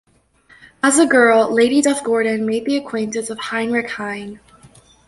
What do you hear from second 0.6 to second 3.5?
As a girl Lady Duff-Gordon made the acquaintance of